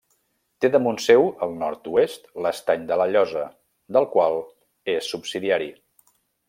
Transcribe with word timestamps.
Té 0.63 0.69
damunt 0.75 0.95
seu, 1.07 1.25
al 1.47 1.53
nord-oest, 1.59 2.25
l'Estany 2.45 2.89
de 2.93 2.99
la 3.03 3.09
Llosa, 3.13 3.47
del 3.99 4.11
qual 4.17 4.43
és 4.99 5.15
subsidiari. 5.15 5.75